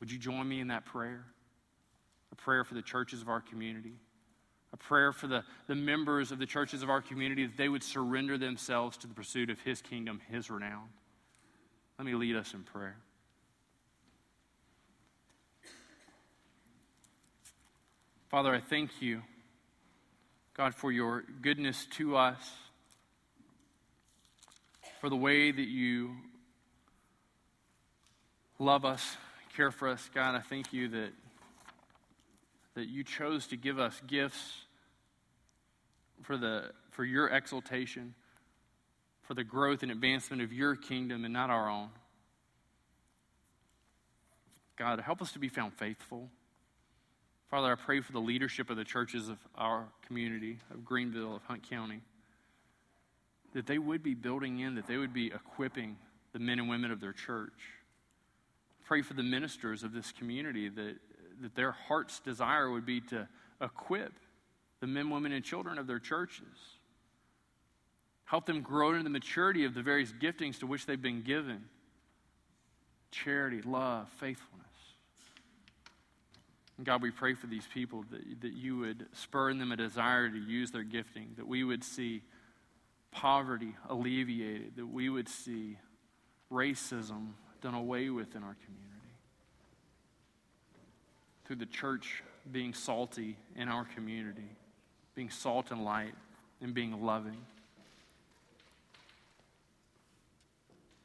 [0.00, 1.26] Would you join me in that prayer?
[2.32, 3.92] A prayer for the churches of our community,
[4.72, 7.82] a prayer for the, the members of the churches of our community that they would
[7.82, 10.88] surrender themselves to the pursuit of His kingdom, His renown.
[11.98, 12.96] Let me lead us in prayer.
[18.30, 19.20] Father, I thank you,
[20.54, 22.40] God, for your goodness to us,
[25.02, 26.12] for the way that you
[28.58, 29.18] love us,
[29.54, 30.08] care for us.
[30.14, 31.10] God, I thank you that,
[32.74, 34.64] that you chose to give us gifts
[36.22, 38.14] for, the, for your exaltation,
[39.22, 41.88] for the growth and advancement of your kingdom and not our own.
[44.76, 46.28] God, help us to be found faithful.
[47.50, 51.42] Father, I pray for the leadership of the churches of our community, of Greenville, of
[51.44, 52.00] Hunt County,
[53.52, 55.96] that they would be building in, that they would be equipping
[56.32, 57.52] the men and women of their church.
[58.86, 60.96] Pray for the ministers of this community that,
[61.42, 63.28] that their heart's desire would be to
[63.60, 64.12] equip
[64.80, 66.78] the men, women, and children of their churches.
[68.24, 71.64] Help them grow into the maturity of the various giftings to which they've been given
[73.10, 74.66] charity, love, faithfulness.
[76.78, 79.76] And God, we pray for these people that, that you would spur in them a
[79.76, 82.22] desire to use their gifting, that we would see
[83.10, 85.76] poverty alleviated, that we would see
[86.50, 88.91] racism done away with in our community.
[91.52, 94.48] Through the church being salty in our community,
[95.14, 96.14] being salt and light,
[96.62, 97.36] and being loving.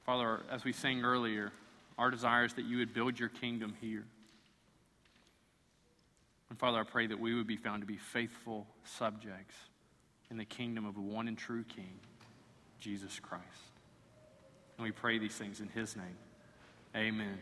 [0.05, 1.51] Father, as we sang earlier,
[1.97, 4.05] our desire is that you would build your kingdom here.
[6.49, 9.55] And Father, I pray that we would be found to be faithful subjects
[10.31, 11.99] in the kingdom of the one and true King,
[12.79, 13.43] Jesus Christ.
[14.77, 16.17] And we pray these things in his name.
[16.95, 17.37] Amen.